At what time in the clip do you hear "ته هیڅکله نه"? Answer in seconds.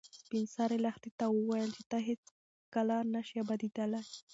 1.89-3.21